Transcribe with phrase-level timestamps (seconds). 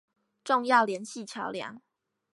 [0.43, 1.79] 重要聯繫橋梁